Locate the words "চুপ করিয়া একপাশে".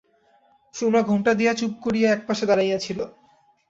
1.53-2.43